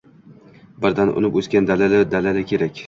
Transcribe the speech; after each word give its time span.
Birdan 0.85 1.13
unib 1.23 1.39
o‘sadigan, 1.43 1.69
dadil-dadili 1.73 2.49
kerak. 2.55 2.77